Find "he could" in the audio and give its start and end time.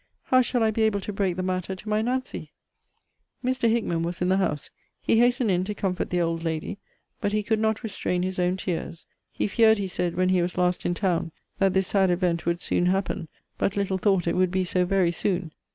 7.33-7.59